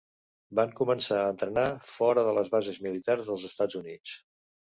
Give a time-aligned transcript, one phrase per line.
[0.59, 4.17] Van començar a entrenar fora de les bases militars dels Estats Units.